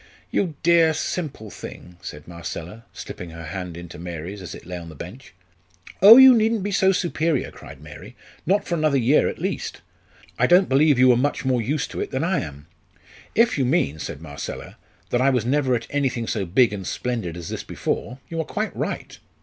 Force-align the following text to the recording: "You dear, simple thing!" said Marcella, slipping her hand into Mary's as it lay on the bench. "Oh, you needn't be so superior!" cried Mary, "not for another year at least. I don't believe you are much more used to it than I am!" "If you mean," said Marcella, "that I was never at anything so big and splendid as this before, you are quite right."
"You 0.31 0.55
dear, 0.63 0.95
simple 0.95 1.51
thing!" 1.51 1.97
said 2.01 2.27
Marcella, 2.27 2.85
slipping 2.91 3.29
her 3.29 3.43
hand 3.45 3.77
into 3.77 3.99
Mary's 3.99 4.41
as 4.41 4.55
it 4.55 4.65
lay 4.65 4.77
on 4.77 4.89
the 4.89 4.95
bench. 4.95 5.35
"Oh, 6.01 6.17
you 6.17 6.33
needn't 6.33 6.63
be 6.63 6.71
so 6.71 6.91
superior!" 6.91 7.51
cried 7.51 7.81
Mary, 7.81 8.15
"not 8.43 8.65
for 8.65 8.73
another 8.73 8.97
year 8.97 9.29
at 9.29 9.37
least. 9.37 9.81
I 10.39 10.47
don't 10.47 10.67
believe 10.67 10.97
you 10.97 11.11
are 11.11 11.15
much 11.17 11.45
more 11.45 11.61
used 11.61 11.91
to 11.91 12.01
it 12.01 12.09
than 12.09 12.23
I 12.23 12.39
am!" 12.39 12.65
"If 13.35 13.59
you 13.59 13.63
mean," 13.63 13.99
said 13.99 14.21
Marcella, 14.23 14.75
"that 15.11 15.21
I 15.21 15.29
was 15.29 15.45
never 15.45 15.75
at 15.75 15.85
anything 15.91 16.25
so 16.25 16.47
big 16.47 16.73
and 16.73 16.87
splendid 16.87 17.37
as 17.37 17.49
this 17.49 17.63
before, 17.63 18.17
you 18.27 18.41
are 18.41 18.45
quite 18.45 18.75
right." 18.75 19.19